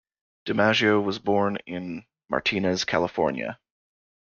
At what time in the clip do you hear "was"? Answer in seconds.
1.03-1.19